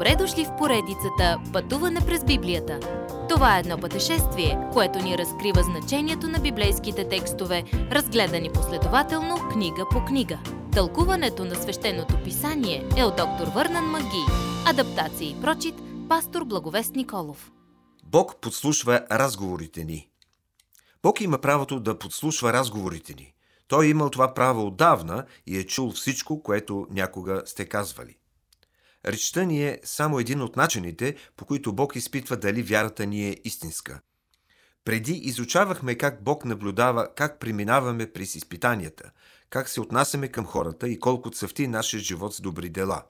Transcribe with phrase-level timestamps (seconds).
[0.00, 2.80] Добре дошли в поредицата Пътуване през Библията.
[3.28, 10.04] Това е едно пътешествие, което ни разкрива значението на библейските текстове, разгледани последователно книга по
[10.04, 10.38] книга.
[10.72, 14.24] Тълкуването на свещеното писание е от доктор Върнан Маги.
[14.66, 15.74] Адаптация и прочит,
[16.08, 17.52] пастор Благовест Николов.
[18.04, 20.08] Бог подслушва разговорите ни.
[21.02, 23.34] Бог има правото да подслушва разговорите ни.
[23.68, 28.19] Той е имал това право отдавна и е чул всичко, което някога сте казвали.
[29.06, 33.36] Речта ни е само един от начините, по които Бог изпитва дали вярата ни е
[33.44, 34.00] истинска.
[34.84, 39.10] Преди изучавахме как Бог наблюдава как преминаваме през изпитанията,
[39.50, 43.02] как се отнасяме към хората и колко цъфти нашия живот с добри дела.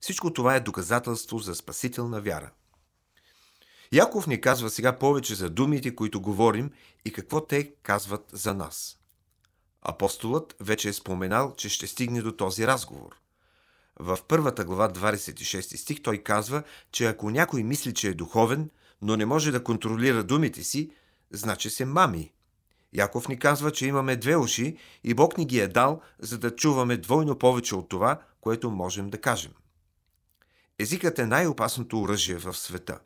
[0.00, 2.50] Всичко това е доказателство за спасителна вяра.
[3.92, 6.70] Яков ни казва сега повече за думите, които говорим
[7.04, 8.98] и какво те казват за нас.
[9.82, 13.16] Апостолът вече е споменал, че ще стигне до този разговор–
[14.00, 18.70] в първата глава 26 стих той казва, че ако някой мисли, че е духовен,
[19.02, 20.90] но не може да контролира думите си,
[21.30, 22.32] значи се мами.
[22.92, 26.56] Яков ни казва, че имаме две уши и Бог ни ги е дал, за да
[26.56, 29.52] чуваме двойно повече от това, което можем да кажем.
[30.78, 32.98] Езикът е най-опасното оръжие в света.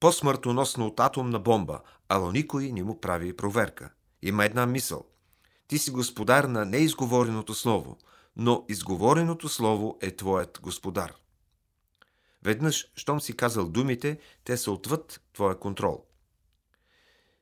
[0.00, 3.90] По-смъртоносно от атомна бомба, ало никой не му прави проверка.
[4.22, 5.04] Има една мисъл.
[5.68, 7.98] Ти си господар на неизговореното слово–
[8.36, 11.14] но изговореното слово е твоят господар.
[12.42, 16.04] Веднъж, щом си казал думите, те са отвъд твоя контрол.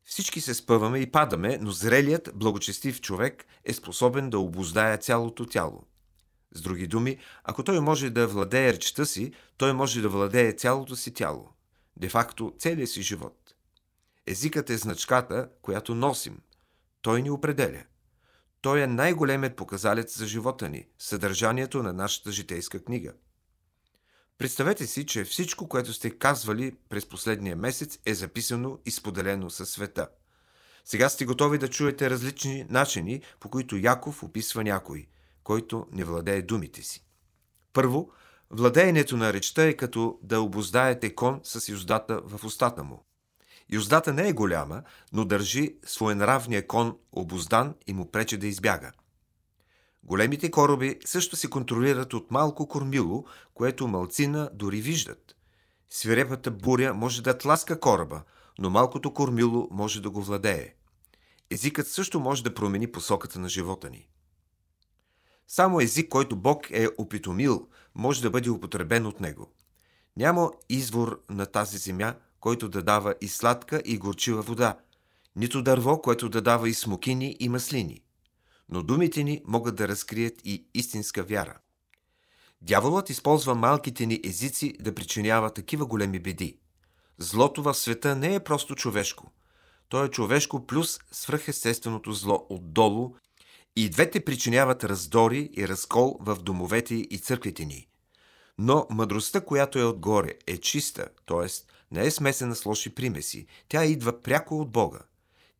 [0.04, 5.84] Всички се спъваме и падаме, но зрелият, благочестив човек е способен да обоздая цялото тяло.
[6.54, 10.96] С други думи, ако той може да владее речта си, той може да владее цялото
[10.96, 11.48] си тяло.
[11.96, 13.54] Де-факто целият си живот.
[14.26, 16.40] Езикът е значката, която носим.
[17.02, 17.84] Той ни определя.
[18.62, 23.12] Той е най-големият показалец за живота ни, съдържанието на нашата житейска книга.
[24.38, 29.70] Представете си, че всичко, което сте казвали през последния месец е записано и споделено със
[29.70, 30.08] света.
[30.84, 35.06] Сега сте готови да чуете различни начини, по които Яков описва някой,
[35.44, 37.04] който не владее думите си.
[37.72, 38.10] Първо,
[38.50, 43.04] владеенето на речта е като да обоздаете кон с юздата в устата му.
[43.72, 48.92] Юздата не е голяма, но държи своенравния кон обоздан и му прече да избяга.
[50.02, 53.24] Големите кораби също се контролират от малко кормило,
[53.54, 55.36] което малцина дори виждат.
[55.90, 58.22] Свирепата буря може да тласка кораба,
[58.58, 60.74] но малкото кормило може да го владее.
[61.50, 64.08] Езикът също може да промени посоката на живота ни.
[65.48, 69.52] Само език, който Бог е опитомил, може да бъде употребен от него.
[70.16, 74.78] Няма извор на тази земя, който да дава и сладка и горчива вода,
[75.36, 78.02] нито дърво, което да дава и смокини и маслини.
[78.68, 81.58] Но думите ни могат да разкрият и истинска вяра.
[82.62, 86.58] Дяволът използва малките ни езици да причинява такива големи беди.
[87.18, 89.32] Злото в света не е просто човешко.
[89.88, 93.14] То е човешко плюс свръхестественото зло отдолу
[93.76, 97.88] и двете причиняват раздори и разкол в домовете и църквите ни.
[98.58, 101.48] Но мъдростта, която е отгоре, е чиста, т.е
[101.92, 103.46] не е смесена с лоши примеси.
[103.68, 104.98] Тя идва пряко от Бога.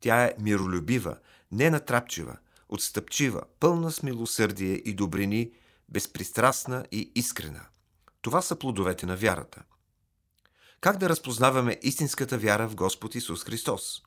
[0.01, 1.17] Тя е миролюбива,
[1.53, 2.37] ненатрапчива,
[2.69, 5.51] отстъпчива, пълна с милосърдие и добрини,
[5.89, 7.67] безпристрастна и искрена.
[8.23, 9.63] Това са плодовете на вярата.
[10.81, 14.03] Как да разпознаваме истинската вяра в Господ Исус Христос?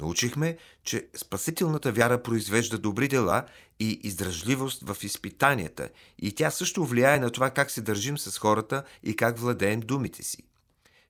[0.00, 3.46] Научихме, че спасителната вяра произвежда добри дела
[3.80, 8.84] и издръжливост в изпитанията и тя също влияе на това как се държим с хората
[9.02, 10.42] и как владеем думите си.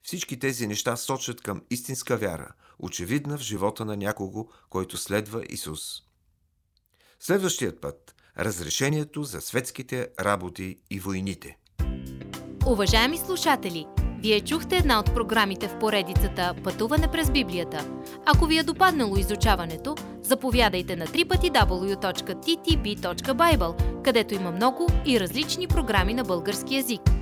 [0.02, 6.02] Всички тези неща сочат към истинска вяра, очевидна в живота на някого, който следва Исус.
[7.20, 11.58] Следващият път– разрешението за светските работи и войните.
[12.66, 13.86] Уважаеми слушатели,
[14.18, 17.90] вие чухте една от програмите в поредицата Пътуване през Библията.
[18.26, 22.42] Ако ви е допаднало изучаването, заповядайте на www.ttb.bible,
[24.02, 27.00] където има много и различни програми на български язик–